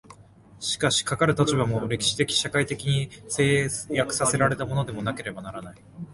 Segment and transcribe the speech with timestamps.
[0.59, 5.75] しかしかかる立場も、歴史的社会的に制約せられたものでなければならない。